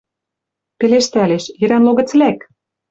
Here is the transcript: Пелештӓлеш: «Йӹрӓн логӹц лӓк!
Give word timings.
Пелештӓлеш: 0.79 1.43
«Йӹрӓн 1.59 1.83
логӹц 1.87 2.09
лӓк! 2.19 2.39